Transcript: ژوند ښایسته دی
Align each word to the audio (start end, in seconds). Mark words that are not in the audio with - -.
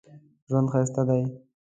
ژوند 0.49 0.67
ښایسته 0.73 1.03
دی 1.09 1.21